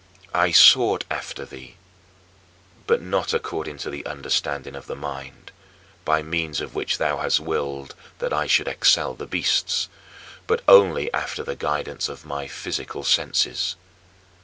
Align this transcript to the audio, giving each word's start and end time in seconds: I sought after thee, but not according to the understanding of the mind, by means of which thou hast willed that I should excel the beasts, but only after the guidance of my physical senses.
I 0.33 0.49
sought 0.51 1.03
after 1.11 1.45
thee, 1.45 1.75
but 2.87 3.03
not 3.03 3.35
according 3.35 3.77
to 3.85 3.91
the 3.91 4.03
understanding 4.07 4.73
of 4.73 4.87
the 4.87 4.95
mind, 4.95 5.51
by 6.05 6.23
means 6.23 6.59
of 6.59 6.73
which 6.73 6.97
thou 6.97 7.19
hast 7.19 7.39
willed 7.39 7.93
that 8.17 8.33
I 8.33 8.47
should 8.47 8.67
excel 8.67 9.13
the 9.13 9.27
beasts, 9.27 9.89
but 10.47 10.63
only 10.67 11.13
after 11.13 11.43
the 11.43 11.55
guidance 11.55 12.09
of 12.09 12.25
my 12.25 12.47
physical 12.47 13.03
senses. 13.03 13.75